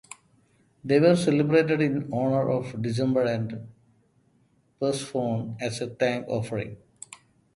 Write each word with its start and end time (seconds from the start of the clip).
They 0.83 0.99
were 0.99 1.15
celebrated 1.15 1.79
in 1.79 2.11
honor 2.11 2.49
of 2.49 2.81
Demeter 2.81 3.21
and 3.21 3.67
Persephone 4.79 5.57
as 5.61 5.79
a 5.79 5.91
thank-offering. 5.91 6.77